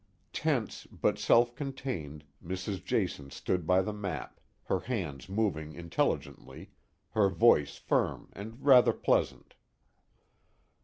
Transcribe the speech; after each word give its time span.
Tense 0.33 0.87
but 0.87 1.19
self 1.19 1.53
contained, 1.53 2.23
Mrs. 2.43 2.83
Jason 2.83 3.29
stood 3.29 3.67
by 3.67 3.83
the 3.83 3.93
map, 3.93 4.39
her 4.63 4.79
hands 4.79 5.29
moving 5.29 5.75
intelligently, 5.75 6.71
her 7.11 7.29
voice 7.29 7.77
firm 7.77 8.27
and 8.33 8.65
rather 8.65 8.93
pleasant. 8.93 9.53